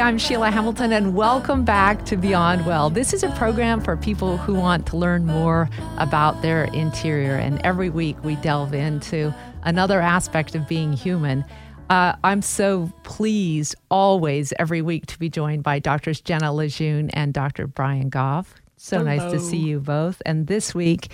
[0.00, 2.88] I'm Sheila Hamilton, and welcome back to Beyond Well.
[2.88, 7.60] This is a program for people who want to learn more about their interior, and
[7.62, 11.44] every week we delve into another aspect of being human.
[11.90, 17.34] Uh, I'm so pleased always every week to be joined by Doctors Jenna Lejeune and
[17.34, 17.66] Dr.
[17.66, 18.54] Brian Goff.
[18.76, 19.16] So Hello.
[19.16, 20.22] nice to see you both.
[20.24, 21.08] And this week,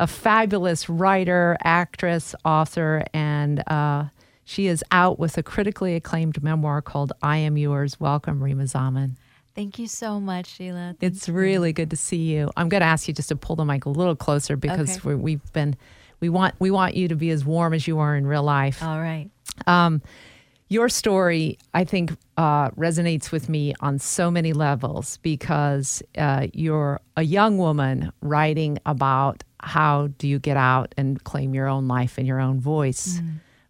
[0.00, 4.06] a fabulous writer, actress, author, and uh,
[4.44, 7.98] she is out with a critically acclaimed memoir called I Am Yours.
[7.98, 9.16] Welcome, Reema Zaman.
[9.54, 10.96] Thank you so much, Sheila.
[10.98, 12.50] Thank It's really good to see you.
[12.56, 15.08] I'm going to ask you just to pull the mic a little closer because Okay.
[15.08, 15.76] we, we've been
[16.20, 18.82] we want we want you to be as warm as you are in real life.
[18.82, 19.30] All right.
[19.66, 20.02] Um,
[20.68, 27.00] your story, I think, uh, resonates with me on so many levels because uh, you're
[27.16, 32.18] a young woman writing about how do you get out and claim your own life
[32.18, 33.20] and your own voice.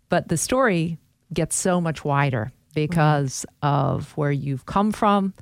[0.09, 0.99] But the story
[1.33, 5.35] gets so much wider because of where you've come from,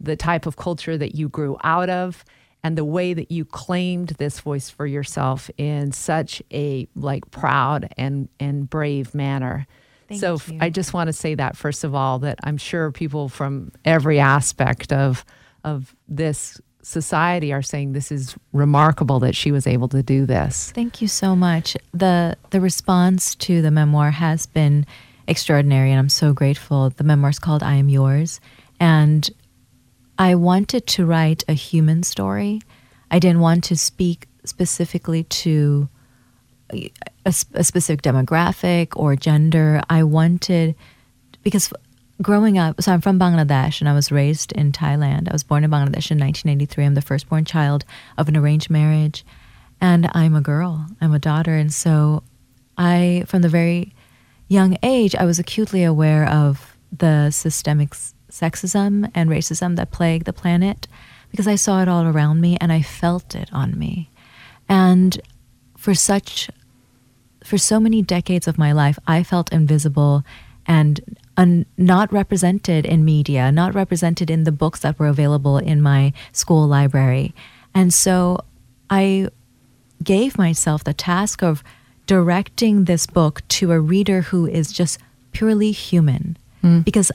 [0.00, 2.24] the type of culture that you grew out of,
[2.64, 7.88] and the way that you claimed this voice for yourself in such a like proud
[7.96, 9.66] and and brave manner.
[10.08, 10.58] Thank so you.
[10.60, 14.20] I just want to say that first of all that I'm sure people from every
[14.20, 15.24] aspect of
[15.64, 20.72] of this society are saying this is remarkable that she was able to do this.
[20.72, 21.76] Thank you so much.
[21.92, 24.86] The the response to the memoir has been
[25.26, 26.90] extraordinary and I'm so grateful.
[26.90, 28.40] The memoir's called I Am Yours
[28.80, 29.28] and
[30.18, 32.60] I wanted to write a human story.
[33.10, 35.88] I didn't want to speak specifically to
[36.72, 36.90] a,
[37.24, 39.82] a specific demographic or gender.
[39.88, 40.74] I wanted
[41.42, 41.72] because
[42.22, 45.28] growing up, so I'm from Bangladesh and I was raised in Thailand.
[45.28, 46.84] I was born in Bangladesh in 1983.
[46.84, 47.84] I'm the firstborn child
[48.16, 49.24] of an arranged marriage,
[49.80, 50.86] and I'm a girl.
[51.00, 52.22] I'm a daughter, and so
[52.78, 53.94] I, from the very
[54.48, 57.90] young age, I was acutely aware of the systemic
[58.30, 60.88] sexism and racism that plague the planet
[61.30, 64.10] because I saw it all around me and I felt it on me.
[64.68, 65.20] And
[65.76, 66.50] for such
[67.42, 70.24] for so many decades of my life, I felt invisible
[70.76, 70.94] and
[71.42, 76.12] un- not represented in media, not represented in the books that were available in my
[76.32, 77.34] school library.
[77.74, 78.16] And so
[78.88, 79.28] I
[80.02, 81.62] gave myself the task of
[82.06, 84.98] directing this book to a reader who is just
[85.32, 86.36] purely human.
[86.62, 86.80] Hmm.
[86.80, 87.12] Because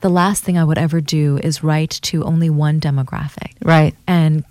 [0.00, 3.94] the last thing I would ever do is write to only one demographic Right.
[4.06, 4.44] and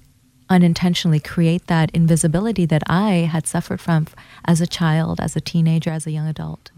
[0.49, 4.07] unintentionally create that invisibility that I had suffered from
[4.45, 6.71] as a child, as a teenager, as a young adult.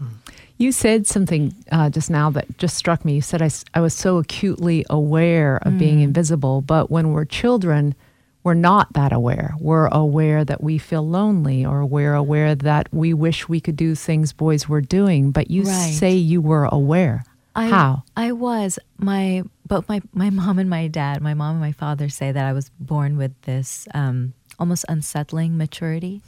[0.56, 3.14] You said something uh, just now that just struck me.
[3.14, 3.42] You said
[3.74, 7.94] I was so acutely aware of being invisible, but when we're children,
[8.42, 9.54] we're not that aware.
[9.60, 13.94] We're aware that we feel lonely, or we're aware that we wish we could do
[13.94, 15.30] things boys were doing.
[15.30, 15.92] But you Right.
[15.92, 17.24] say you were aware.
[17.54, 18.04] I, How?
[18.16, 22.08] I was my both my my mom and my dad, my mom and my father
[22.08, 26.22] say that I was born with this um, almost unsettling maturity,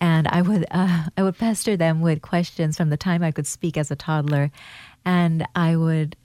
[0.00, 3.46] and I would uh, I would pester them with questions from the time I could
[3.46, 4.50] speak as a toddler,
[5.04, 6.16] and I would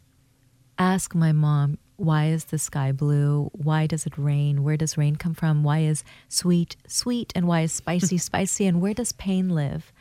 [0.78, 3.50] ask my mom, why is the sky blue?
[3.54, 4.64] Why does it rain?
[4.64, 5.64] Where does rain come from?
[5.64, 7.34] Why is sweet sweet?
[7.36, 8.66] And why is spicy spicy?
[8.66, 9.92] And where does pain live?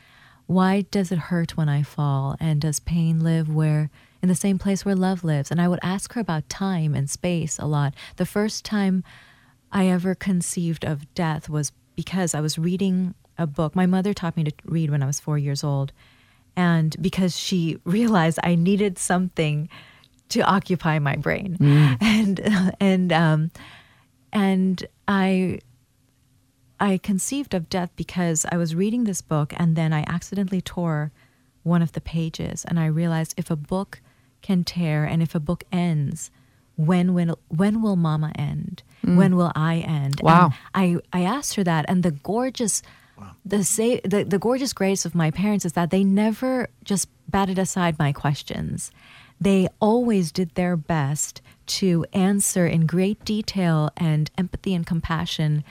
[0.47, 2.37] Why does it hurt when I fall?
[2.41, 3.91] And does pain live where,
[4.23, 5.51] in the same place where love lives?
[5.51, 7.95] And I would ask her about time and space a lot.
[8.17, 9.05] The first time
[9.71, 13.75] I ever conceived of death was because I was reading a book.
[13.75, 15.93] My mother taught me to read when I was four years old.
[16.57, 19.69] And because she realized I needed something
[20.31, 21.57] to occupy my brain.
[22.01, 22.41] And,
[22.81, 23.51] and, um,
[24.33, 25.61] and I,
[26.79, 31.13] I conceived of death because I was reading this book and then I accidentally tore
[31.63, 34.01] one of the pages and I realized if a book
[34.43, 36.31] can tear and if a book ends,
[36.77, 38.85] when will when will mama end?
[39.03, 40.21] When will I end?
[40.23, 40.53] Wow.
[40.75, 42.83] And I I asked her that and the gorgeous
[43.45, 47.59] the say the, the gorgeous grace of my parents is that they never just batted
[47.59, 48.91] aside my questions.
[49.41, 55.65] They always did their best to answer in great detail and empathy and compassion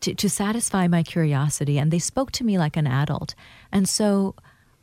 [0.00, 1.78] to, to satisfy my curiosity.
[1.78, 3.34] And they spoke to me like an adult.
[3.70, 4.34] And so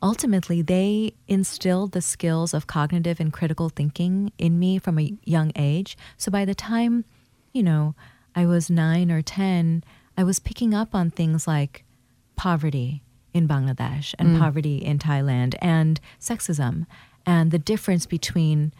[0.01, 5.51] ultimately, they instilled the skills of cognitive and critical thinking in me from a young
[5.55, 5.97] age.
[6.17, 7.03] So by the time,
[7.51, 7.95] you know,
[8.35, 9.83] I was nine or 10,
[10.17, 11.83] I was picking up on things like
[12.35, 13.03] poverty
[13.33, 16.87] in Bangladesh and poverty in Thailand and sexism
[17.25, 18.73] and the difference between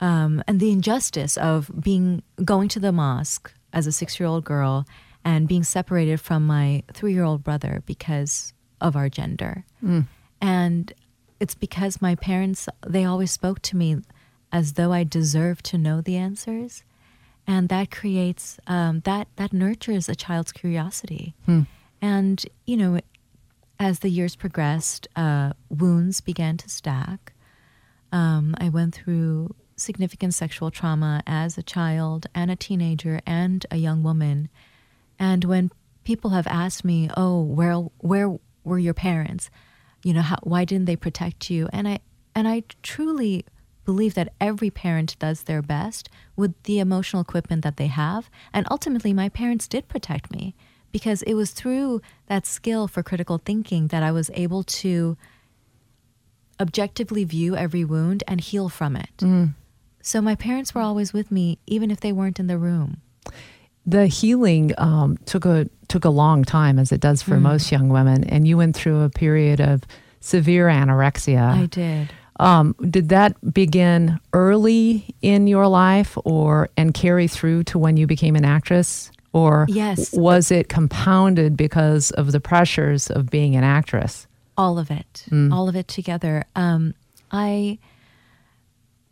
[0.00, 4.44] um, and the injustice of being going to the mosque as a six year old
[4.44, 4.86] girl
[5.24, 9.64] and being separated from my three year old brother because of our gender.
[10.40, 10.92] And
[11.40, 13.96] it's because my parents, they always spoke to me
[14.52, 16.84] as though I deserved to know the answers.
[17.48, 21.34] And that creates, um, that, that nurtures a child's curiosity.
[21.46, 21.62] Hmm.
[22.00, 23.00] And, you know,
[23.80, 27.32] as the years progressed, uh, wounds began to stack.
[28.12, 33.76] Um, I went through significant sexual trauma as a child and a teenager and a
[33.76, 34.50] young woman.
[35.18, 35.70] And when
[36.04, 39.50] people have asked me, "Oh, where where were your parents?
[40.02, 42.00] You know, how, why didn't they protect you?" and I
[42.34, 43.44] and I truly
[43.88, 48.66] believe that every parent does their best with the emotional equipment that they have, and
[48.70, 50.54] ultimately, my parents did protect me
[50.92, 55.16] because it was through that skill for critical thinking that I was able to
[56.60, 59.16] objectively view every wound and heal from it.
[59.18, 59.54] Mm.
[60.02, 62.98] So my parents were always with me, even if they weren't in the room.
[63.86, 67.42] The healing um, took a took a long time, as it does for Mm.
[67.42, 69.84] most young women, and you went through a period of
[70.20, 71.40] severe anorexia.
[71.62, 72.12] I did.
[72.40, 78.06] Um, did that begin early in your life, or and carry through to when you
[78.06, 80.12] became an actress, or Yes.
[80.12, 84.26] was it compounded because of the pressures of being an actress?
[84.56, 85.52] All of it, Mm.
[85.52, 86.44] all of it together.
[86.54, 86.94] Um,
[87.32, 87.78] I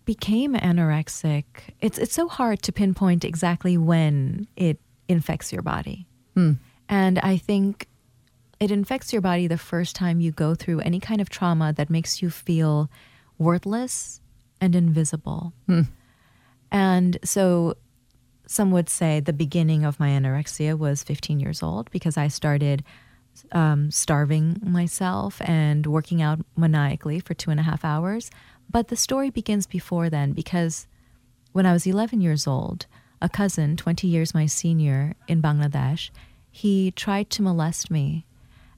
[0.05, 1.45] became anorexic.
[1.81, 4.79] It's it's so hard to pinpoint exactly when it
[5.09, 6.53] infects your body, Hmm.
[6.89, 7.89] and I think
[8.61, 11.91] it infects your body the first time you go through any kind of trauma that
[11.91, 12.89] makes you feel
[13.39, 14.21] worthless
[14.61, 15.53] and invisible.
[15.67, 15.83] Hmm.
[16.71, 17.77] And so
[18.47, 22.85] some would say the beginning of my anorexia was 15 years old because I started
[23.53, 28.31] um, starving myself and working out maniacally for two and a half hours.
[28.71, 30.87] But the story begins before then because
[31.53, 32.87] when I was 11 years old,
[33.21, 36.11] a cousin, 20 years my senior in Bangladesh,
[36.51, 38.27] he tried to molest me.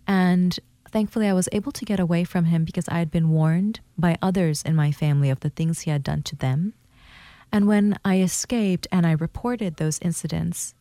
[0.06, 0.58] And
[0.90, 4.16] thankfully, I was able to get away from him because I had been warned by
[4.20, 6.74] others in my family of the things he had done to them.
[7.52, 10.74] And when I escaped and I reported those incidents,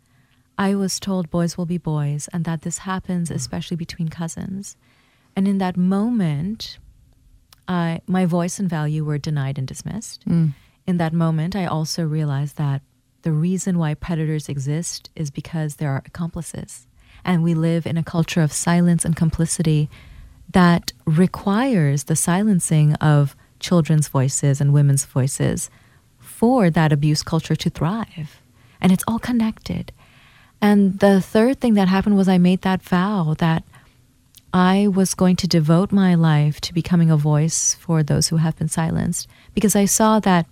[0.57, 4.75] I was told boys will be boys and that this happens especially between cousins.
[5.35, 6.79] And in that moment,
[7.67, 10.27] I, my voice and value were denied and dismissed.
[10.27, 10.53] Mm.
[10.87, 12.81] In that moment, I also realized that
[13.21, 16.86] the reason why predators exist is because there are accomplices.
[17.23, 19.89] And we live in a culture of silence and complicity
[20.51, 25.69] that requires the silencing of children's voices and women's voices
[26.19, 28.41] for that abuse culture to thrive.
[28.79, 29.91] And it's all connected.
[30.61, 33.63] And the third thing that happened was I made that vow that
[34.53, 38.55] I was going to devote my life to becoming a voice for those who have
[38.55, 40.47] been silenced because I saw that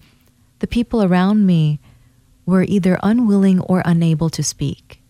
[0.60, 1.80] the people around me
[2.46, 5.02] were either unwilling or unable to speak.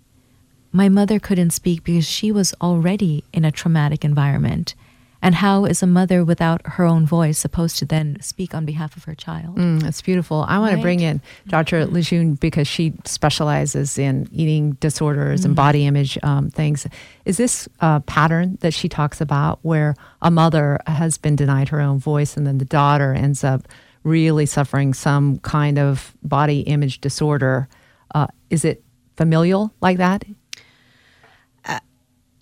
[0.76, 4.76] My mother couldn't speak because she was already in a traumatic environment.
[5.22, 8.98] And how is a mother without her own voice supposed to then speak on behalf
[8.98, 9.56] of her child?
[9.56, 10.44] Mm, that's beautiful.
[10.46, 11.86] I want to bring in Dr.
[11.86, 16.86] Lejeune because she specializes in eating disorders and body image um, things.
[17.24, 21.80] Is this a pattern that she talks about where a mother has been denied her
[21.80, 23.66] own voice and then the daughter ends up
[24.04, 27.70] really suffering some kind of body image disorder?
[28.14, 28.84] Uh, is it
[29.16, 30.26] familial like that?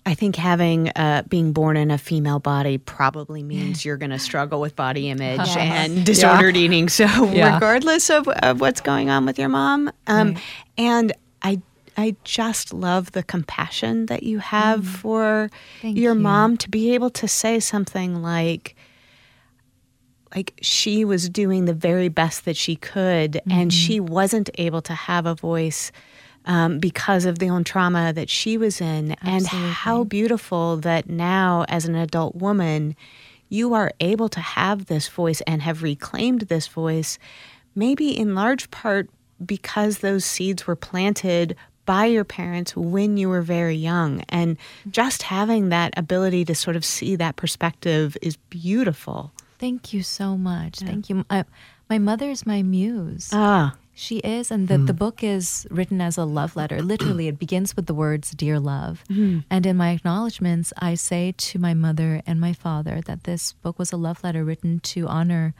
[0.06, 4.18] I think having uh, being born in a female body probably means you're going to
[4.18, 5.56] struggle with body image Yes.
[5.56, 6.88] and disordered eating.
[6.90, 7.54] So Yeah.
[7.54, 10.42] regardless of, of what's going on with your mom, um, Right.
[10.76, 11.60] and I
[11.96, 15.48] I just love the compassion that you have for
[15.80, 16.20] Thank your you.
[16.20, 18.74] mom to be able to say something like
[20.34, 24.92] like she was doing the very best that she could and she wasn't able to
[24.92, 25.92] have a voice
[26.46, 31.64] um, because of the own trauma that she was in and how beautiful that now
[31.68, 32.94] as an adult woman
[33.48, 37.18] you are able to have this voice and have reclaimed this voice
[37.74, 39.08] maybe in large part
[39.44, 44.56] because those seeds were planted by your parents when you were very young and
[44.90, 50.36] just having that ability to sort of see that perspective is beautiful Thank you so
[50.36, 50.80] much.
[50.80, 51.24] Thank you.
[51.30, 51.44] I,
[51.88, 53.30] my mother is my muse.
[53.32, 56.82] ah She is, and the, the book is written as a love letter.
[56.94, 59.04] Literally, it begins with the words, Dear Love.
[59.08, 63.78] And in my acknowledgments, I say to my mother and my father that this book
[63.78, 65.54] was a love letter written to honor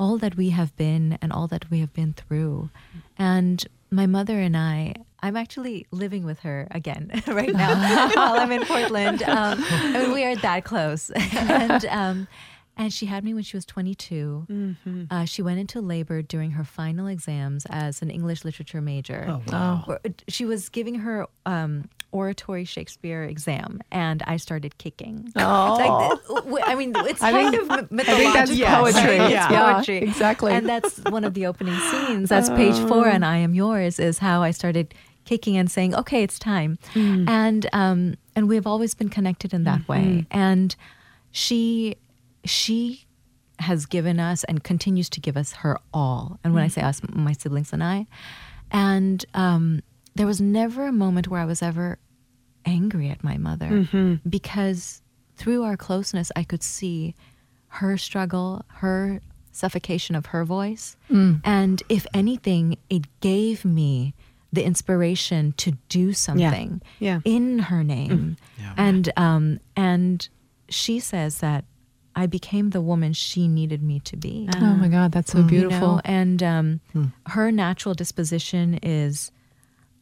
[0.00, 2.70] all that we have been and all that we have been through.
[3.16, 8.50] And my mother and I, I'm actually living with her again right now while I'm
[8.50, 9.22] in Portland.
[9.22, 11.10] Um, I mean, we are that close.
[11.14, 12.28] and, um,
[12.76, 14.46] And she had me when she was 22.
[14.50, 15.02] Mm-hmm.
[15.10, 19.26] Uh, she went into labor during her final exams as an English literature major.
[19.28, 19.84] Oh, wow.
[19.86, 25.30] Or- She was giving her um, oratory Shakespeare exam, and I started kicking.
[25.36, 25.76] Oh.
[25.78, 27.90] Like, th- w- I mean, it's I kind think- of I think
[28.34, 29.18] that's mythological, poetry.
[29.18, 29.20] right?
[29.30, 29.72] It's Yeah.
[29.74, 29.98] poetry.
[29.98, 30.52] Yeah, exactly.
[30.52, 32.30] And that's one of the opening scenes.
[32.30, 33.98] That's page four, and I am yours.
[34.00, 34.94] Is how I started
[35.26, 39.86] kicking and saying, "Okay, it's time," and um, and we've always been connected in that
[39.86, 40.24] way.
[40.30, 40.74] And
[41.30, 41.96] she
[42.44, 43.04] she
[43.58, 46.38] has given us and continues to give us her all.
[46.42, 48.06] And when I say us, my siblings and I.
[48.70, 49.82] And um,
[50.14, 51.98] there was never a moment where I was ever
[52.64, 55.02] angry at my mother because
[55.36, 57.14] through our closeness, I could see
[57.68, 59.20] her struggle, her
[59.52, 60.96] suffocation of her voice.
[61.08, 64.14] And if anything, it gave me
[64.52, 67.20] the inspiration to do something Yeah.
[67.24, 68.36] in her name.
[68.58, 68.74] Yeah.
[68.76, 70.28] And um, and
[70.68, 71.64] she says that
[72.16, 74.48] I became the woman she needed me to be.
[74.52, 76.00] Oh my God, that's so You know, beautiful.
[76.04, 76.80] and um,
[77.26, 79.30] her natural disposition is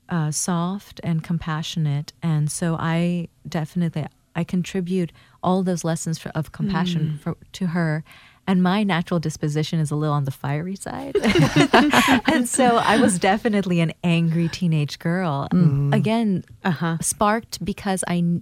[0.08, 5.12] uh, soft and compassionate, and so I definitely I contribute
[5.42, 8.04] all those lessons for, of compassion for, to her.
[8.46, 11.16] And my natural disposition is a little on the fiery side.
[12.32, 15.48] and so I was definitely an angry teenage girl.
[15.92, 16.96] Again, Uh-huh.
[17.00, 18.40] sparked because I,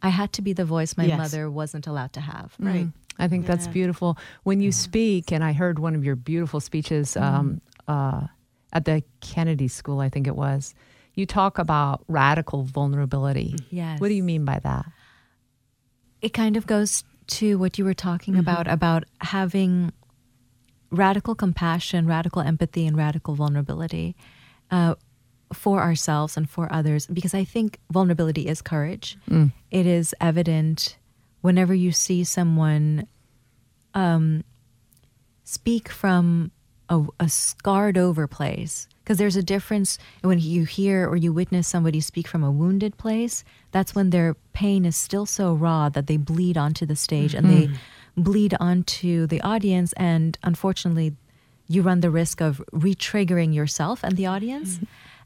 [0.00, 1.18] I had to be the voice my Yes.
[1.18, 2.54] mother wasn't allowed to have.
[2.58, 2.88] Right.
[3.22, 4.18] I think that's beautiful.
[4.42, 8.26] When you speak, and I heard one of your beautiful speeches um, uh,
[8.72, 10.74] at the Kennedy School, I think it was,
[11.14, 13.54] you talk about radical vulnerability.
[13.70, 14.00] Yes.
[14.00, 14.86] What do you mean by that?
[16.22, 19.92] it kind of goes to what you were talking about about having
[20.90, 24.14] radical compassion, radical empathy, and radical vulnerability
[24.70, 24.94] uh,
[25.52, 27.06] for ourselves and for others.
[27.08, 29.18] Because I think vulnerability is courage.
[29.70, 30.96] It is evident
[31.40, 33.08] whenever you see someone
[33.94, 34.44] um,
[35.44, 36.50] speak from
[36.88, 38.88] a, a scarred over place.
[39.02, 42.96] Because there's a difference when you hear or you witness somebody speak from a wounded
[42.98, 43.42] place.
[43.72, 47.50] That's when their pain is still so raw that they bleed onto the stage and
[47.50, 47.70] they
[48.16, 49.92] bleed onto the audience.
[49.94, 51.16] And unfortunately,
[51.66, 54.78] you run the risk of re triggering yourself and the audience.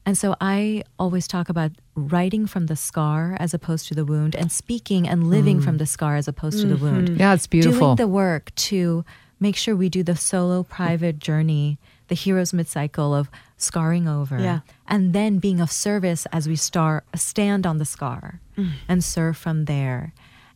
[0.06, 4.36] And so I always talk about writing from the scar as opposed to the wound
[4.36, 5.78] and speaking and living from mm.
[5.78, 7.08] the scar as opposed to the wound.
[7.08, 7.20] Mm-hmm.
[7.20, 7.88] Yeah, it's beautiful.
[7.88, 9.04] doing the work to
[9.40, 14.60] make sure we do the solo private journey the hero's mid-cycle of scarring over Yeah.
[14.86, 18.70] and then being of service as we star stand on the scar mm.
[18.88, 20.12] and serve from there.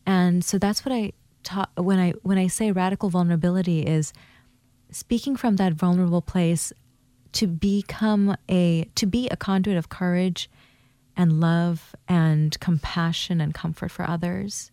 [0.07, 4.13] And so that's what i taught when i when i say radical vulnerability is
[4.91, 6.73] speaking from that vulnerable place
[7.33, 10.51] to become a to be a conduit of courage
[11.17, 14.71] and love and compassion and comfort for others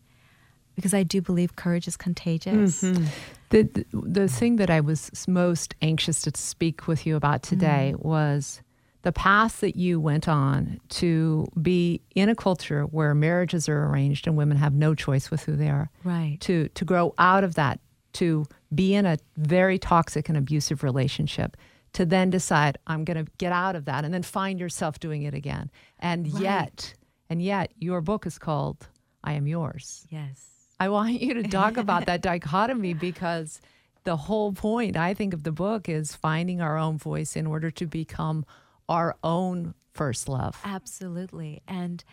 [0.76, 2.84] because I do believe courage is contagious.
[2.84, 3.06] Mm-hmm.
[3.50, 7.94] The, the the thing that I was most anxious to speak with you about today
[7.96, 8.08] mm-hmm.
[8.08, 8.62] was
[9.02, 14.28] the path that you went on to be in a culture where marriages are arranged
[14.28, 15.90] and women have no choice with who they are.
[16.04, 16.38] Right.
[16.42, 17.80] To to grow out of that,
[18.14, 21.58] to be in a very toxic and abusive relationship,
[21.94, 25.24] to then decide I'm going to get out of that, and then find yourself doing
[25.24, 25.72] it again.
[26.00, 26.94] And yet,
[27.30, 28.88] and yet, your book is called
[29.24, 30.46] "I Am Yours." Yes.
[30.80, 33.60] I want you to talk about that dichotomy because
[34.04, 37.72] the whole point, I think, of the book is finding our own voice in order
[37.72, 38.46] to become
[38.88, 40.58] our own first love.
[40.64, 41.62] Absolutely.
[41.68, 42.04] And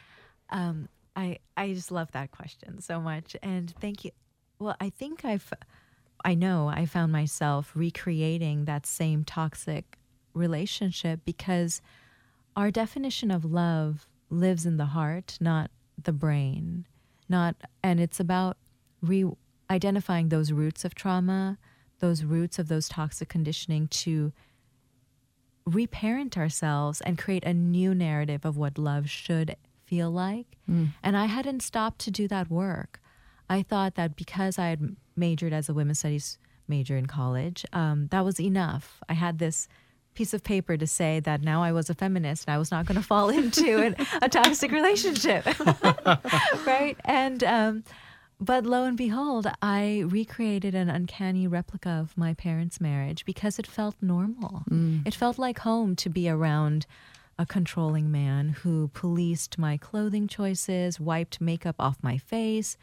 [0.50, 3.37] um, I I just love that question so much.
[3.43, 4.11] And thank you.
[4.59, 5.52] Well, I think I've
[6.25, 9.99] I know I found myself recreating that same toxic
[10.35, 11.80] relationship because
[12.56, 15.71] our definition of love lives in the heart, not
[16.02, 16.87] the brain.
[17.28, 18.56] Not and it's about
[19.00, 19.25] re
[19.71, 21.59] identifying those roots of trauma,
[22.00, 24.33] those roots of those toxic conditioning to
[25.66, 29.56] reparent ourselves and create a new narrative of what love should
[29.87, 30.59] feel like.
[30.71, 30.88] Mm.
[31.02, 33.00] And I hadn't stopped to do that work.
[33.49, 38.09] I thought that because I had majored as a women's studies major in college, um,
[38.11, 39.01] that was enough.
[39.09, 39.69] I had this
[40.15, 42.87] piece of paper to say that now I was a feminist and I was not
[42.87, 45.47] going to fall into an, a toxic relationship.
[46.67, 46.97] right?
[47.05, 47.85] And, um,
[48.41, 53.67] but lo and behold, I recreated an uncanny replica of my parents' marriage because it
[53.67, 54.63] felt normal.
[55.07, 56.87] It felt like home to be around
[57.39, 62.77] a controlling man who policed my clothing choices, wiped makeup off my face,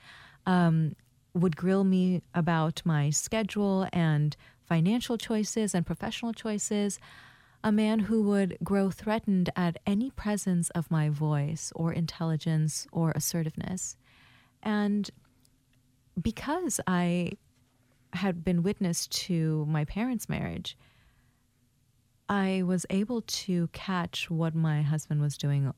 [0.46, 0.96] um,
[1.34, 7.00] would grill me about my schedule and financial choices and professional choices.
[7.64, 13.12] A man who would grow threatened at any presence of my voice or intelligence or
[13.12, 13.98] assertiveness.
[14.64, 15.10] And
[16.20, 17.34] because I
[18.14, 20.76] had been witness to my parents' marriage,
[22.28, 25.74] I was able to catch what my husband was doing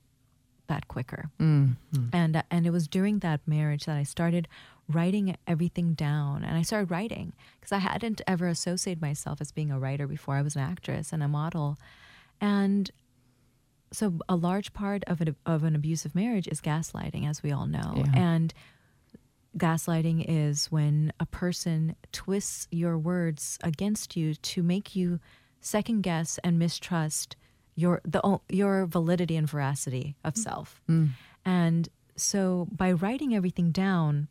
[0.67, 1.29] that quicker.
[1.39, 1.75] Mm.
[2.11, 4.47] And uh, and it was during that marriage that I started
[4.89, 6.43] writing everything down.
[6.43, 10.35] And I started writing because I hadn't ever associated myself as being a writer before.
[10.35, 11.77] I was an actress and a model.
[12.41, 12.91] And
[13.91, 17.67] so a large part of an, of an abusive marriage is gaslighting, as we all
[17.67, 17.93] know.
[17.95, 18.11] Yeah.
[18.15, 18.53] And
[19.57, 25.19] gaslighting is when a person twists your words against you to make you
[25.61, 27.35] second guess and mistrust
[27.75, 30.37] your the your validity and veracity of mm.
[30.37, 30.81] self.
[30.89, 31.09] Mm.
[31.45, 34.27] And so by writing everything down,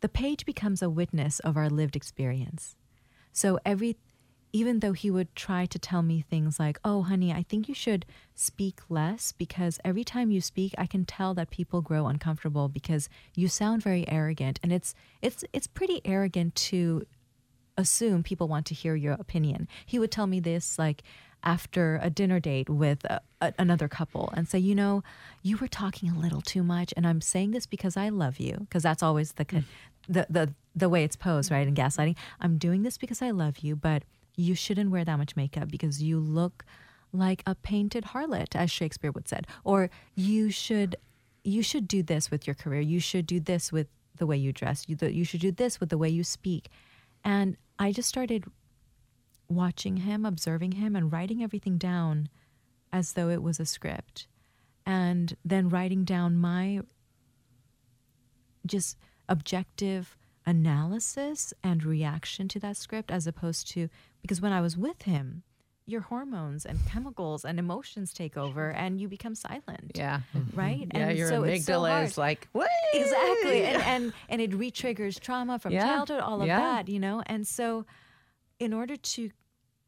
[0.00, 2.76] the page becomes a witness of our lived experience.
[3.32, 3.96] So every
[4.50, 7.74] even though he would try to tell me things like, "Oh, honey, I think you
[7.74, 12.68] should speak less because every time you speak, I can tell that people grow uncomfortable
[12.68, 17.06] because you sound very arrogant." And it's it's it's pretty arrogant to
[17.76, 19.68] assume people want to hear your opinion.
[19.86, 21.02] He would tell me this like
[21.42, 25.02] after a dinner date with a, a, another couple and say, you know,
[25.42, 28.66] you were talking a little too much, and I'm saying this because I love you,
[28.68, 29.64] because that's always the, con- mm.
[30.08, 31.66] the the the way it's posed, right?
[31.66, 34.04] In gaslighting, I'm doing this because I love you, but
[34.36, 36.64] you shouldn't wear that much makeup because you look
[37.12, 40.96] like a painted harlot, as Shakespeare would said, or you should
[41.44, 42.80] you should do this with your career.
[42.80, 44.84] You should do this with the way you dress.
[44.88, 46.68] You, the, you should do this with the way you speak.
[47.24, 48.44] And I just started
[49.48, 52.28] watching him, observing him, and writing everything down
[52.92, 54.26] as though it was a script.
[54.86, 56.80] And then writing down my
[58.66, 58.96] just
[59.28, 63.88] objective analysis and reaction to that script as opposed to
[64.22, 65.42] because when I was with him,
[65.86, 69.92] your hormones and chemicals and emotions take over and you become silent.
[69.94, 70.20] Yeah.
[70.36, 70.58] Mm-hmm.
[70.58, 70.86] Right?
[70.92, 72.68] Yeah, and your so it's so amygdala is like, what?
[72.92, 73.64] Exactly.
[73.64, 75.84] And, and and it re-triggers trauma from Yeah.
[75.86, 76.58] childhood, all of Yeah.
[76.58, 77.22] that, you know?
[77.26, 77.86] And so
[78.58, 79.30] in order to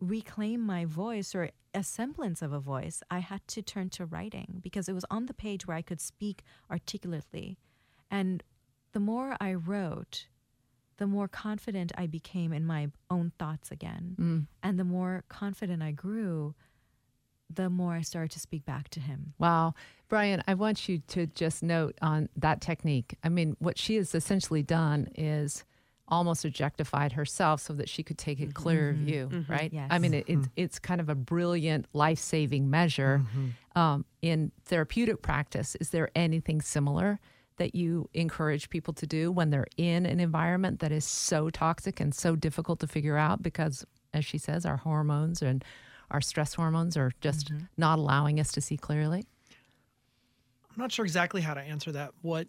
[0.00, 4.61] reclaim my voice or a semblance of a voice, I had to turn to writing
[4.62, 7.59] because it was on the page where I could speak articulately.
[8.11, 8.42] And
[8.92, 10.26] the more I wrote,
[10.96, 14.16] the more confident I became in my own thoughts again.
[14.18, 14.46] Mm.
[14.62, 16.54] And the more confident I grew,
[17.48, 19.35] the more I started to speak back to him.
[19.38, 19.74] Wow.
[20.09, 23.16] Brian, I want you to just note on that technique.
[23.24, 25.64] I mean, what she has essentially done is
[26.11, 28.53] almost objectified herself so that she could take a mm-hmm.
[28.53, 29.05] clearer mm-hmm.
[29.05, 29.53] view, mm-hmm.
[29.53, 29.73] right?
[29.73, 29.88] Yes.
[29.90, 33.23] I mean, it, it, it's kind of a brilliant life saving measure.
[33.77, 37.20] Um, in therapeutic practice, is there anything similar
[37.59, 42.01] that you encourage people to do when they're in an environment that is so toxic
[42.01, 43.42] and so difficult to figure out?
[43.42, 45.64] Because, as she says, our hormones and
[46.11, 49.25] our stress hormones are just not allowing us to see clearly.
[50.70, 52.12] I'm not sure exactly how to answer that.
[52.23, 52.49] What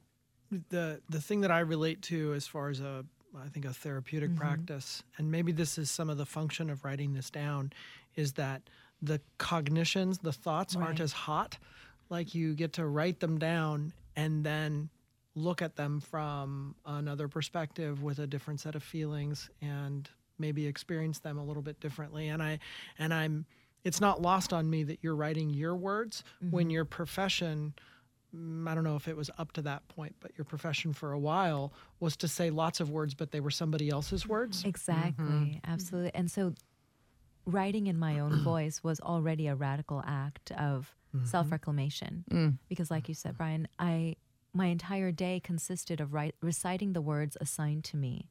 [0.70, 3.06] the the thing that I relate to as far as a
[3.40, 4.40] I think a therapeutic mm-hmm.
[4.40, 7.72] practice, and maybe this is some of the function of writing this down,
[8.16, 8.62] is that
[9.02, 11.58] the cognitions, the thoughts aren't as hot.
[12.10, 14.90] Like you get to write them down and then
[15.34, 21.20] look at them from another perspective with a different set of feelings and maybe experience
[21.20, 22.28] them a little bit differently.
[22.28, 22.60] And I
[23.00, 23.46] and I'm
[23.84, 26.72] it's not lost on me that you're writing your words when mm-hmm.
[26.72, 27.74] your profession
[28.36, 31.12] Mm, I don't know if it was up to that point, but your profession for
[31.12, 34.64] a while was to say lots of words, but they were somebody else's words.
[34.66, 35.44] Exactly, mm-hmm.
[35.44, 35.72] Mm-hmm.
[35.72, 36.12] absolutely.
[36.14, 36.54] And so
[37.46, 41.26] writing in my own voice was already a radical act of mm-hmm.
[41.26, 42.24] self-reclamation.
[42.32, 42.58] Mm.
[42.70, 44.16] Because like you said Brian, I
[44.54, 48.30] my entire day consisted of write, reciting the words assigned to me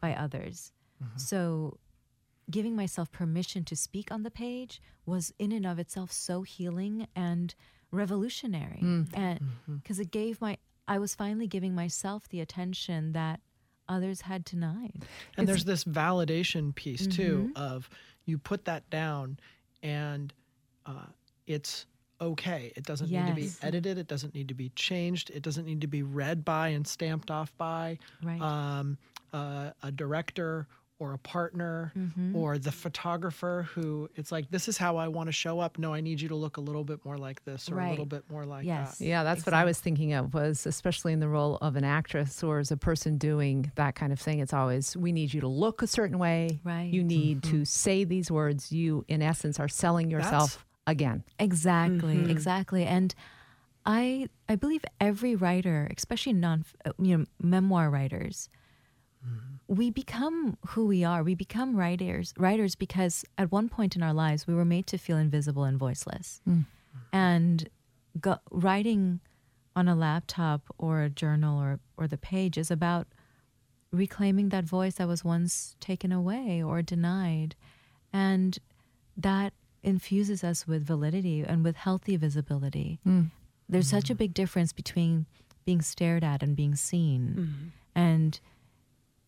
[0.00, 0.72] by others.
[1.16, 1.78] So
[2.50, 7.06] giving myself permission to speak on the page was in and of itself so healing
[7.16, 7.54] and
[7.92, 8.80] revolutionary
[9.14, 9.40] and
[9.82, 10.56] because it gave my
[10.88, 13.40] i was finally giving myself the attention that
[13.88, 15.04] others had denied
[15.36, 17.62] And there's this validation piece too Mm-hmm.
[17.62, 17.88] of
[18.24, 19.38] you put that down
[19.82, 20.32] and
[20.86, 21.06] uh,
[21.46, 21.86] it's
[22.20, 22.72] okay.
[22.76, 23.98] It doesn't need to be edited.
[23.98, 25.30] It doesn't need to be changed.
[25.30, 28.40] It doesn't need to be read by and stamped off by Right.
[28.40, 28.96] um,
[29.32, 30.68] uh, a director
[31.02, 32.36] or a partner Mm-hmm.
[32.36, 35.78] or the photographer who it's like, this is how I want to show up.
[35.78, 38.06] No, I need you to look a little bit more like this or a little
[38.06, 38.98] bit more like Yes.
[38.98, 39.04] that.
[39.04, 42.42] Yeah, that's what I was thinking of was especially in the role of an actress
[42.42, 44.38] or as a person doing that kind of thing.
[44.40, 46.60] It's always we need you to look a certain way.
[46.64, 46.92] Right.
[46.92, 48.70] You need to say these words.
[48.72, 51.24] You in essence are selling yourself again.
[51.38, 52.84] Exactly, exactly.
[52.84, 53.14] And
[53.84, 58.48] I I believe every writer, especially non uh, you know memoir writers,
[59.72, 61.22] we become who we are.
[61.22, 64.98] We become writers writers because at one point in our lives we were made to
[64.98, 66.42] feel invisible and voiceless.
[66.46, 66.66] Mm.
[67.10, 67.68] And
[68.20, 69.20] go, writing
[69.74, 73.06] on a laptop or a journal or or the page is about
[73.90, 77.54] reclaiming that voice that was once taken away or denied.
[78.12, 78.58] And
[79.16, 83.00] that infuses us with validity and with healthy visibility.
[83.06, 83.30] Mm.
[83.70, 84.18] There's such a mm.
[84.18, 85.24] big difference between
[85.64, 87.22] being stared at and being seen.
[87.38, 87.68] Mm-hmm.
[87.94, 88.40] And,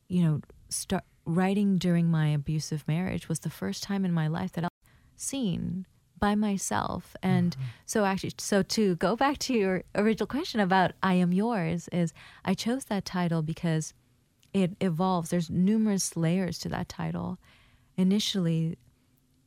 [0.09, 4.53] you know, start writing during my abusive marriage was the first time in my life
[4.53, 4.69] that I
[5.17, 5.87] seen
[6.19, 7.17] by myself.
[7.23, 7.63] And mm-hmm.
[7.87, 12.13] so actually so to go back to your original question about I am yours is
[12.45, 13.95] I chose that title because
[14.53, 15.31] it evolves.
[15.31, 17.39] There's numerous layers to that title.
[17.97, 18.79] Initially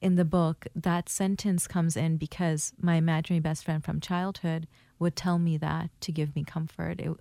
[0.02, 4.68] in the book, that sentence comes in because my imaginary best friend from childhood
[5.00, 7.00] would tell me that to give me comfort.
[7.00, 7.12] It,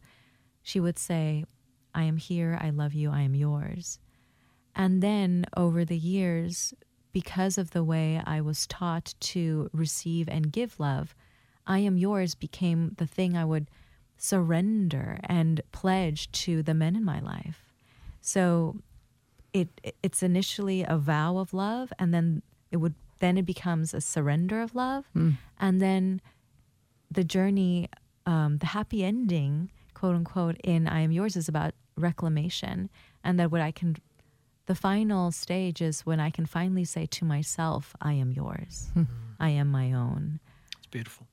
[0.63, 1.45] she would say,
[1.97, 3.99] I am here, I love you, I am yours.
[4.75, 6.75] And then over the years,
[7.13, 11.15] because of the way I was taught to receive and give love,
[11.67, 13.71] I am yours became the thing I would
[14.19, 17.73] surrender and pledge to the men in my life.
[18.21, 18.77] So
[19.55, 19.69] it
[20.03, 24.61] it's initially a vow of love and then it would then it becomes a surrender
[24.61, 25.07] of love
[25.59, 26.21] and then
[27.11, 27.89] the journey
[28.27, 32.91] um, the happy ending quote unquote in i am yours is about reclamation
[33.25, 33.97] and that what i can
[34.67, 38.89] the final stage is when i can finally say to myself i am yours.
[39.39, 40.41] I am my own.
[40.79, 41.27] It's beautiful.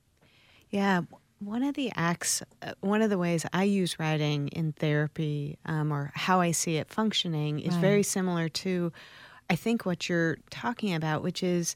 [0.69, 1.01] Yeah,
[1.39, 5.91] one of the acts, uh, one of the ways I use writing in therapy, um,
[5.91, 8.91] or how I see it functioning, is very similar to,
[9.49, 11.75] I think, what you're talking about, which is,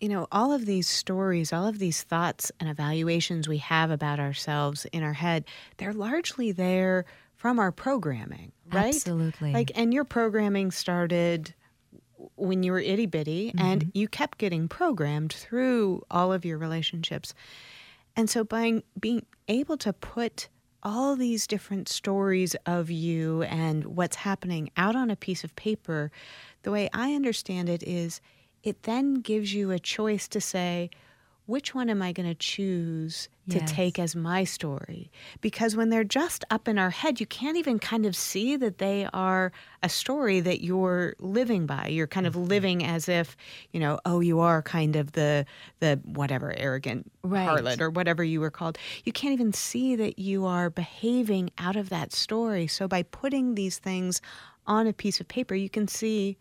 [0.00, 4.18] you know, all of these stories, all of these thoughts and evaluations we have about
[4.18, 5.44] ourselves in our head,
[5.76, 7.04] they're largely there
[7.44, 8.94] from our programming, right?
[8.94, 9.52] Absolutely.
[9.52, 11.52] Like, and your programming started
[12.36, 13.66] when you were itty bitty mm-hmm.
[13.66, 17.34] and you kept getting programmed through all of your relationships.
[18.16, 20.48] And so by being able to put
[20.82, 26.10] all these different stories of you and what's happening out on a piece of paper,
[26.62, 28.22] the way I understand it is
[28.62, 30.88] it then gives you a choice to say,
[31.46, 35.10] which one am I going to choose to take as my story?
[35.42, 38.78] Because when they're just up in our head, you can't even kind of see that
[38.78, 39.52] they are
[39.82, 41.88] a story that you're living by.
[41.88, 42.46] You're kind of mm-hmm.
[42.46, 43.36] living as if,
[43.72, 45.44] you know, oh, you are kind of the
[45.80, 47.46] the whatever arrogant Right.
[47.46, 48.78] harlot or whatever you were called.
[49.04, 52.66] You can't even see that you are behaving out of that story.
[52.66, 54.22] So by putting these things
[54.66, 56.38] on a piece of paper, you can see,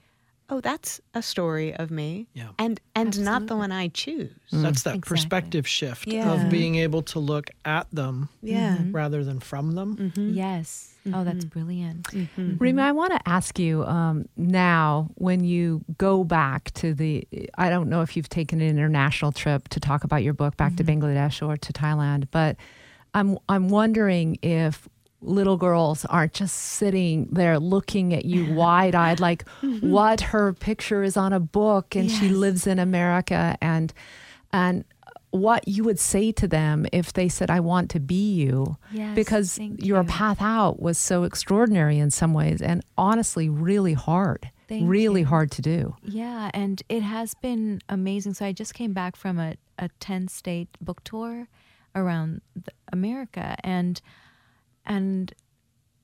[0.49, 2.27] oh, that's a story of me.
[2.34, 2.49] Yeah.
[2.60, 4.32] And and not the one I choose.
[4.51, 4.84] That's mm.
[4.84, 4.99] that Exactly.
[5.01, 6.34] perspective shift Yeah.
[6.34, 8.77] of being able to look at them Yeah.
[8.77, 8.91] Mm-hmm.
[8.91, 9.97] rather than from them.
[9.97, 10.34] Mm-hmm.
[10.34, 11.60] yes oh that's mm-hmm.
[11.60, 12.03] brilliant
[12.60, 17.27] Reema, I want to ask you um, now when you go back to the,
[17.58, 20.75] I don't know if you've taken an international trip to talk about your book back
[20.77, 22.56] to Bangladesh or to Thailand, but
[23.13, 24.88] I'm I'm wondering if
[25.23, 29.89] little girls aren't just sitting there looking at you wide eyed, like mm-hmm.
[29.89, 33.93] what her picture is on a book and she lives in America and
[34.51, 34.83] and
[35.31, 39.15] what you would say to them if they said, I want to be you Yes,
[39.15, 40.07] because your you.
[40.07, 45.25] path out was so extraordinary in some ways and honestly really hard Thank really you.
[45.27, 48.36] hard to do Yeah, and it has been amazing.
[48.36, 51.47] So I just came back from a, a 10 state book tour
[51.95, 52.41] around
[52.91, 53.99] America and
[54.86, 55.34] and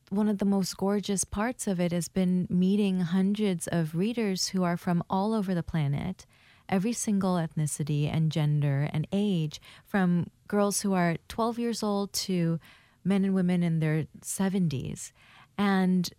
[0.10, 4.64] one of the most gorgeous parts of it has been meeting hundreds of readers who
[4.64, 6.26] are from all over the planet,
[6.68, 12.60] every single ethnicity and gender and age, from girls who are 12 years old to
[13.04, 15.12] men and women in their 70s.
[15.58, 16.10] And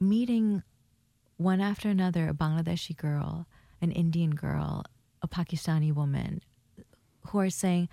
[0.00, 0.62] meeting
[1.36, 3.46] one after another a Bangladeshi girl,
[3.80, 4.84] an Indian girl,
[5.22, 6.42] a Pakistani woman
[7.28, 7.88] who are saying,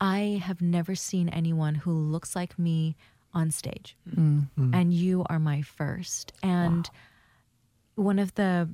[0.00, 2.96] I have never seen anyone who looks like me
[3.32, 4.48] on stage, mm.
[4.58, 4.74] Mm.
[4.74, 6.32] and you are my first.
[6.42, 6.88] And
[7.96, 8.68] one of the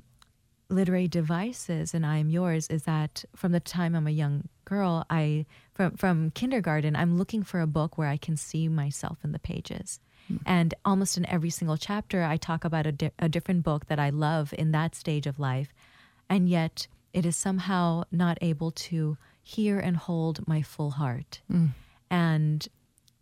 [0.69, 5.05] literary devices in I Am Yours is that from the time I'm a young girl,
[5.11, 9.33] I from from kindergarten, I'm looking for a book where I can see myself in
[9.33, 10.01] the pages.
[10.31, 10.41] Mm.
[10.47, 13.99] And almost in every single chapter, I talk about a, di- a different book that
[13.99, 15.73] I love in that stage of life.
[16.29, 21.41] And yet, it is somehow not able to hear and hold my full heart.
[21.51, 21.71] Mm.
[22.11, 22.69] And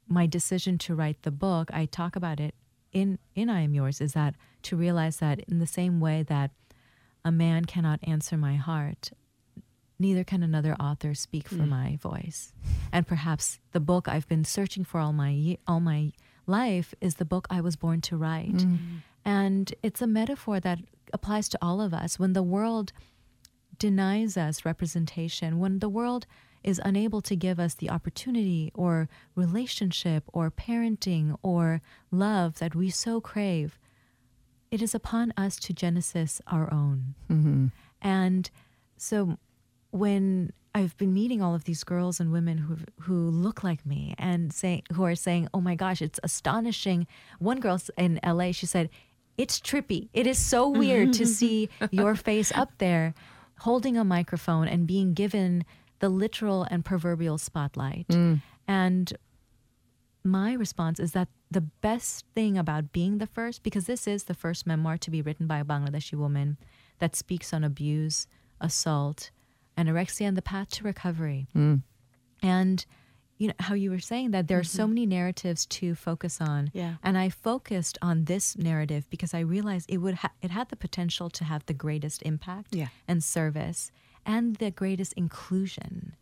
[0.09, 2.55] my decision to write the book, I talk about it
[2.93, 6.51] in, in I Am Yours, is that to realize that in the same way that
[7.25, 9.11] a man cannot answer my heart,
[9.99, 11.69] neither can another author speak for mm.
[11.69, 12.53] my voice.
[12.93, 16.13] And perhaps the book I've been searching for all my all my
[16.47, 18.57] life is the book I was born to write.
[18.57, 18.79] Mm.
[19.25, 20.79] And it's a metaphor that
[21.13, 22.19] applies to all of us.
[22.19, 22.93] When the world
[23.79, 26.27] denies us representation, when the world
[26.65, 32.91] is unable to give us the opportunity or relationship or parenting or love that we
[32.91, 33.79] so crave,
[34.71, 37.15] it is upon us to genesis our own.
[37.31, 37.67] Mm-hmm.
[38.03, 38.51] And
[38.97, 39.39] so
[39.91, 44.15] when I've been meeting all of these girls and women who who look like me
[44.19, 47.07] and say who are saying, "Oh my gosh, it's astonishing."
[47.39, 48.91] One girl in LA, she said,
[49.39, 50.09] "It's trippy.
[50.13, 53.15] It is so weird to see your face up there
[53.61, 55.65] holding a microphone and being given
[56.01, 58.43] the literal and proverbial spotlight." Mm.
[58.67, 59.13] And
[60.25, 64.35] my response is that the best thing about being the first, because this is the
[64.35, 66.59] first memoir to be written by a Bangladeshi woman
[66.99, 68.27] that speaks on abuse,
[68.61, 69.31] assault,
[69.77, 71.49] anorexia, and the path to recovery.
[71.57, 71.83] Mm.
[72.43, 72.85] And
[73.39, 74.95] you know how you were saying that there are so mm-hmm.
[74.95, 76.71] many narratives to focus on.
[76.75, 76.95] Yeah.
[77.03, 80.77] And I focused on this narrative because I realized it would ha- it had the
[80.77, 82.89] potential to have the greatest impact Yeah.
[83.07, 83.91] and service
[84.27, 86.15] and the greatest inclusion.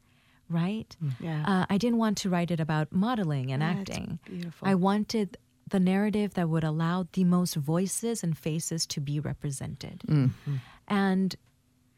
[0.48, 0.94] Right?
[1.02, 1.12] Mm.
[1.18, 1.42] Yeah.
[1.46, 4.18] Uh, I didn't want to write it about modeling and Yeah, acting.
[4.24, 4.68] beautiful.
[4.68, 10.02] I wanted the narrative that would allow the most voices and faces to be represented.
[10.06, 10.56] Mm-hmm.
[10.86, 11.34] And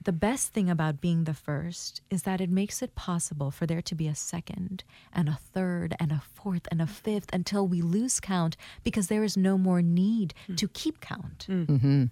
[0.08, 3.82] the best thing about being the first is that it makes it possible for there
[3.82, 6.88] to be a second and a third and a fourth and a mm.
[6.88, 10.56] fifth until we lose count because there is no more need mm.
[10.56, 11.46] to keep count.
[11.46, 11.66] Mm.
[11.66, 12.04] Mm-hmm.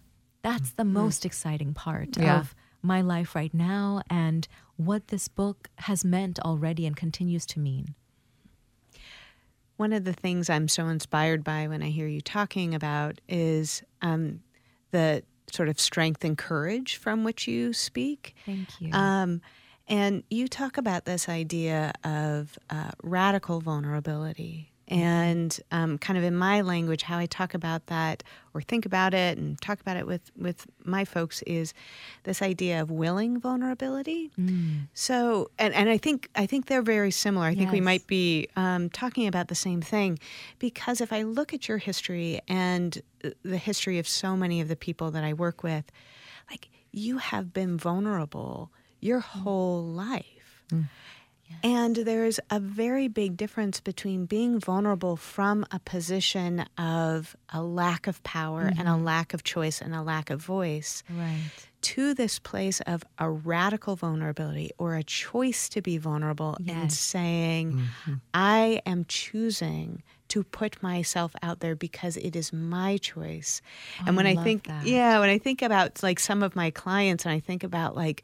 [0.42, 2.40] That's the most exciting part Yeah.
[2.40, 7.60] of my life right now and what this book has meant already and continues to
[7.60, 7.94] mean.
[9.78, 13.82] One of the things I'm so inspired by when I hear you talking about is
[14.02, 14.42] um,
[14.90, 18.34] the sort of strength and courage from which you speak.
[18.44, 18.92] Thank you.
[18.92, 19.40] Um,
[19.88, 24.72] and you talk about this idea of uh, radical vulnerability.
[24.88, 28.22] And um, kind of in my language, how I talk about that
[28.54, 31.74] or think about it and talk about it with, with my folks is
[32.22, 34.30] this idea of willing vulnerability.
[34.94, 37.46] So, and, and I think I think they're very similar.
[37.46, 40.20] I think we might be um, talking about the same thing
[40.60, 43.02] because if I look at your history and
[43.42, 45.90] the history of so many of the people that I work with,
[46.48, 48.70] like you have been vulnerable
[49.00, 50.62] your whole life.
[51.62, 58.06] And there's a very big difference between being vulnerable from a position of a lack
[58.06, 59.04] of power and a mm-hmm.
[59.04, 61.50] lack of choice and a lack of voice right.
[61.82, 66.98] to this place of a radical vulnerability or a choice to be vulnerable and Yes.
[66.98, 68.14] saying, mm-hmm.
[68.34, 73.62] I am choosing to put myself out there because it is my choice.
[74.00, 74.86] Oh, and when I I think, that.
[74.86, 78.22] yeah, when I think about like some of my clients and I think about like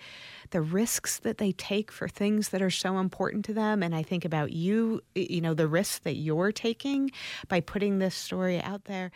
[0.50, 4.02] the risks that they take for things that are so important to them, and I
[4.02, 7.10] think about you, you know, the risks that you're taking
[7.48, 9.10] by putting this story out there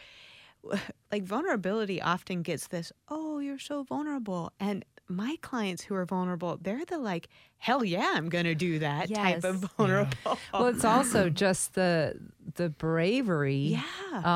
[1.13, 6.59] like vulnerability often gets this oh you're so vulnerable and my clients who are vulnerable
[6.63, 9.71] they're the like hell yeah i'm gonna do that type of Yes.
[9.77, 12.17] vulnerable Well, it's also just the
[12.57, 13.85] the bravery Yeah.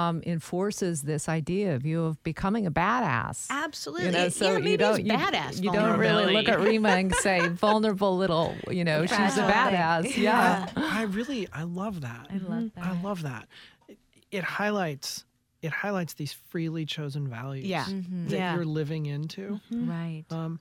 [0.09, 3.47] um, enforces this idea of you of becoming a badass.
[3.51, 6.49] absolutely You know, so yeah, maybe you don't it's you, badass you don't really look
[6.49, 6.79] at vulnerability.
[6.79, 10.13] Reema and say vulnerable little, you know, she's a badass.
[10.13, 10.23] thing.
[10.25, 10.67] Yeah.
[10.77, 12.27] I really I love that.
[12.31, 12.85] I love that.
[12.85, 13.49] I love that.
[13.89, 13.99] It,
[14.31, 15.25] it highlights
[15.63, 17.85] it highlights these freely chosen values Yeah.
[17.85, 18.31] that Mhm.
[18.31, 18.55] Yeah.
[18.55, 19.61] you're living into.
[19.71, 20.25] Right.
[20.31, 20.59] Um,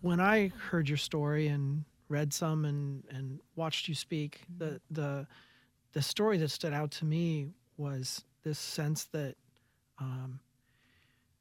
[0.00, 5.26] when I heard your story and read some and, and watched you speak, the the
[5.92, 9.36] the story that stood out to me was this sense that
[9.98, 10.40] um,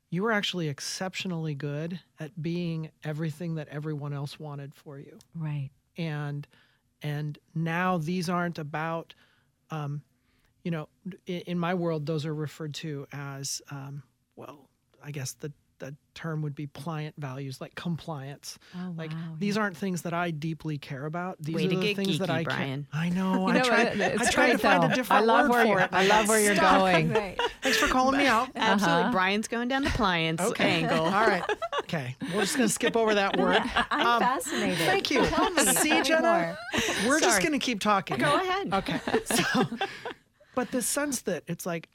[0.09, 5.69] you were actually exceptionally good at being everything that everyone else wanted for you right.
[5.97, 6.47] and
[7.03, 9.13] and now these aren't about
[9.69, 10.01] um,
[10.63, 10.87] you know
[11.25, 14.03] in, in my world those are referred to as um,
[14.35, 14.69] well
[15.03, 19.55] i guess the the term would be pliant values like compliance Oh, like wow, these
[19.57, 22.29] aren't things that i deeply care about these Way are to the get things that
[22.29, 22.85] i Brian.
[22.91, 24.87] care i know You i know, tried it- it's i tried to great, find though.
[24.87, 26.79] a different I love word where for it I love where you're Stop.
[26.81, 27.13] going.
[27.13, 27.39] Right.
[27.61, 31.43] thanks for calling me out absolutely brian's going down the pliance okay angle all right
[31.79, 34.79] okay we're just gonna skip over that word I'm Um, fascinated.
[34.79, 35.25] Thank you.
[35.27, 35.63] Tell me.
[35.65, 36.57] See, Tell me Jenna,
[37.07, 38.17] we're just going to keep talking.
[38.17, 38.73] Go ahead.
[38.73, 38.99] Okay.
[39.25, 39.67] So,
[40.59, 41.87] but the sense that it's like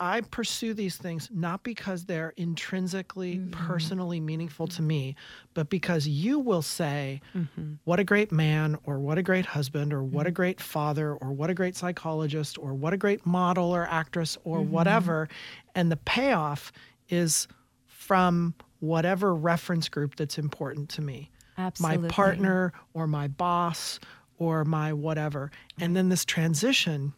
[0.00, 3.50] I pursue these things not because they're intrinsically, mm-hmm.
[3.68, 5.14] personally meaningful to me,
[5.54, 7.74] but because you will say, mm-hmm.
[7.84, 10.34] what a great man, or what a great husband, or what a mm-hmm.
[10.34, 14.62] great father, or what a great psychologist, or what a great model or actress, or
[14.62, 15.28] whatever.
[15.76, 16.72] And the payoff
[17.08, 17.46] is
[17.86, 21.98] from whatever reference group that's important to me Absolutely.
[21.98, 24.00] my partner or my boss
[24.38, 25.52] or my whatever.
[25.78, 27.12] And then this transition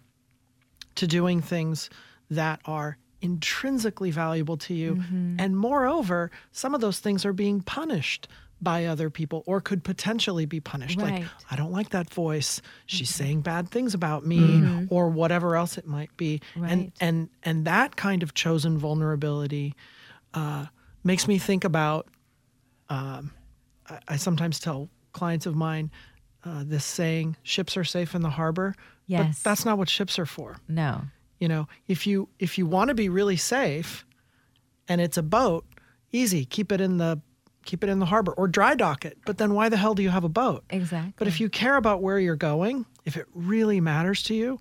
[1.01, 1.91] to doing things
[2.31, 4.95] that are intrinsically valuable to you.
[5.39, 8.29] And moreover, some of those things are being punished
[8.63, 10.99] by other people or could potentially be punished.
[10.99, 12.61] Like, I don't like that voice.
[12.87, 16.41] She's saying bad things about me or whatever else it might be.
[16.71, 19.75] And and and that kind of chosen vulnerability
[20.35, 20.67] uh,
[21.05, 22.09] makes me think about
[22.91, 23.33] um,
[23.89, 25.91] I, I sometimes tell clients of mine
[26.45, 28.75] uh, this saying, ships are safe in the harbor.
[29.07, 29.41] Yes.
[29.43, 30.57] But that's not what ships are for.
[30.69, 31.03] No.
[31.39, 34.05] You know, if you if you want to be really safe
[34.89, 35.65] and it's a boat,
[36.13, 37.21] easy, keep it in the
[37.65, 39.19] keep it in the harbor or dry dock it.
[39.25, 40.65] But then why the hell do you have a boat?
[40.71, 41.15] Exactly.
[41.17, 44.59] But if you care about where you're going, if it really matters to you,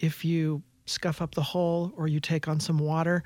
[0.00, 3.22] if you scuff up the hull or you take on some water,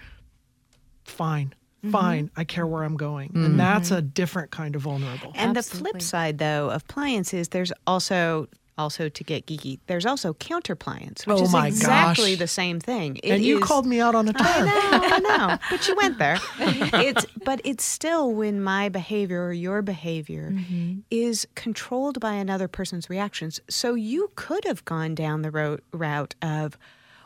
[1.05, 1.55] fine.
[1.85, 1.91] Mm-hmm.
[1.91, 2.31] Fine.
[2.37, 3.33] I care where I'm going.
[3.35, 3.57] And mm-hmm.
[3.57, 5.33] that's a different kind of vulnerable.
[5.35, 9.79] And the flip side, though, of pliance is there's also also to get geeky.
[9.87, 12.39] There's also counterpliance, which Oh is exactly gosh.
[12.39, 13.17] the same thing.
[13.23, 14.45] It and you is- called me out on a term.
[14.49, 16.39] I know, I know, but you went there.
[16.95, 21.01] It's but it's still when my behavior or your behavior mm-hmm.
[21.11, 23.61] is controlled by another person's reactions.
[23.69, 26.79] So you could have gone down the ro- route of,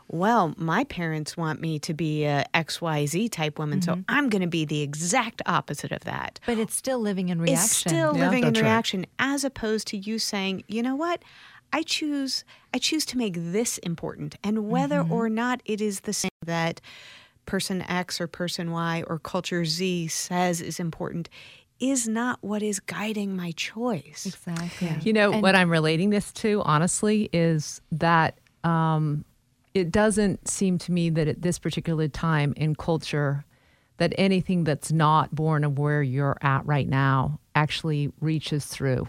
[0.09, 4.29] well, my parents want me to be a X Y Z type woman, so I'm
[4.29, 6.39] going to be the exact opposite of that.
[6.45, 7.63] but it's still living in reaction.
[7.65, 8.69] Is still Yeah, living in that's right.
[8.69, 11.23] reaction, as opposed to you saying, you know what.
[11.73, 15.11] I choose I choose to make this important and whether Mm-hmm.
[15.11, 16.79] or not it is the same that
[17.45, 21.27] person X or person Y or culture Z says is important
[21.81, 24.25] is not what is guiding my choice.
[24.25, 24.95] Exactly.
[25.03, 29.25] You know, And- what I'm relating this to, honestly, is that um,
[29.77, 33.45] it doesn't seem to me that at this particular time in culture,
[33.97, 39.07] that anything that's not born of where you're at right now actually reaches through.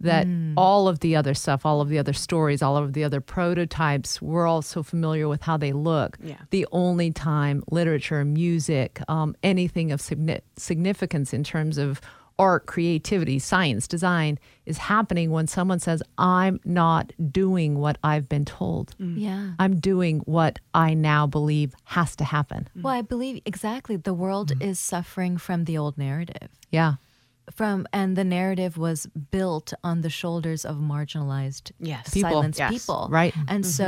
[0.00, 0.52] That Hmm.
[0.56, 4.22] all of the other stuff, all of the other stories, all of the other prototypes,
[4.22, 6.16] we're all so familiar with how they look.
[6.22, 6.36] Yeah.
[6.50, 12.00] The only time literature, music, um, anything of signi- significance in terms of
[12.38, 18.44] art, creativity, science, design is happening when someone says, I'm not doing what I've been
[18.44, 18.94] told.
[19.00, 19.14] Mm.
[19.16, 19.50] yeah.
[19.58, 22.68] I'm doing what I now believe has to happen.
[22.76, 22.82] Mm.
[22.82, 24.62] Well, I believe exactly the world mm.
[24.62, 26.48] is suffering from the old narrative.
[26.70, 26.94] Yeah.
[27.50, 32.10] From and the narrative was built on the shoulders of marginalized Yes.
[32.12, 32.30] People.
[32.30, 32.70] silenced Yes.
[32.72, 33.08] people.
[33.10, 33.34] Right.
[33.48, 33.86] And so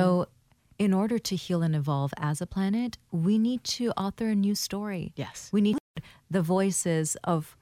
[0.78, 0.84] mm-hmm.
[0.86, 4.54] in order to heal and evolve as a planet, we need to author a new
[4.54, 5.12] story.
[5.14, 5.50] Yes.
[5.52, 5.76] We need
[6.30, 7.54] the voices of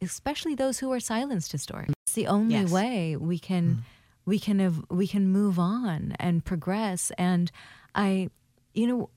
[0.00, 1.94] especially those who are silenced historically.
[2.06, 2.70] It's the only Yes.
[2.70, 3.84] way we can
[4.24, 7.10] we can ev- we can move on and progress.
[7.16, 7.50] And
[7.94, 8.28] I,
[8.74, 9.10] you know,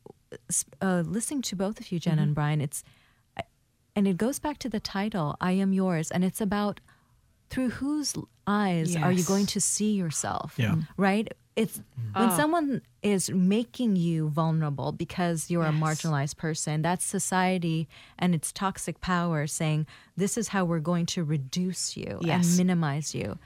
[0.81, 2.83] uh, listening to both of you, Jenna and Brian, it's
[3.93, 6.79] and it goes back to the title, "I am yours," and it's about
[7.51, 8.15] through whose
[8.47, 10.55] eyes are you going to see yourself?
[10.57, 10.75] Yeah.
[10.97, 11.31] Right?
[11.55, 11.81] It's
[12.13, 12.37] when oh.
[12.37, 19.01] someone is making you vulnerable because you're a marginalized person, that's society and its toxic
[19.01, 19.85] power saying,
[20.15, 22.47] this is how we're going to reduce you Yes.
[22.47, 23.37] and minimize you.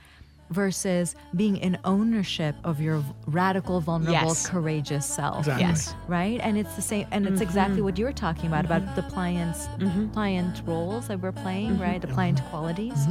[0.52, 4.48] Versus being in ownership of your radical, vulnerable, Yes.
[4.48, 5.66] courageous self Exactly.
[5.66, 5.96] Yes.
[6.08, 6.40] right?
[6.44, 7.86] And it's the same, and it's exactly mm-hmm.
[7.86, 8.96] what you were talking about about mm-hmm.
[8.96, 10.10] the pliance, mm-hmm.
[10.10, 12.00] pliant roles that we're playing, right?
[12.00, 13.08] The pliant qualities,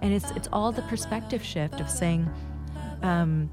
[0.00, 2.28] and it's it's all the perspective shift of saying,
[3.02, 3.48] um,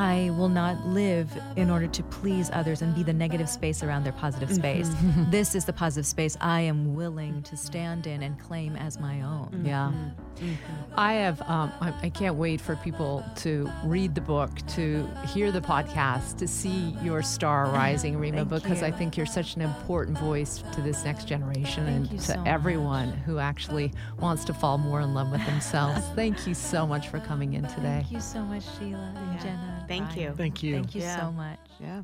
[0.00, 4.04] I will not live in order to please others and be the negative space around
[4.04, 4.58] their positive mm-hmm.
[4.58, 4.90] space.
[5.30, 9.20] this is the positive space I am willing to stand in and claim as my
[9.20, 9.48] own.
[9.48, 9.66] Mm-hmm.
[9.66, 9.92] Yeah.
[10.36, 10.94] Mm-hmm.
[10.96, 15.52] I have, um, I, I can't wait for people to read the book, to hear
[15.52, 20.16] the podcast, to see your star rising, Reema, because I think you're such an important
[20.16, 24.78] voice to this next generation Thank and to so everyone who actually wants to fall
[24.78, 26.00] more in love with themselves.
[26.14, 28.00] Thank you so much for coming in today.
[28.00, 29.42] Thank you so much, Sheila and Yeah.
[29.42, 29.84] Jenna.
[29.90, 30.30] And Thank Brian.
[30.30, 30.34] you.
[30.36, 30.74] Thank you.
[30.74, 31.26] Thank you Yeah.
[31.26, 31.58] so much.
[31.80, 32.02] Yeah.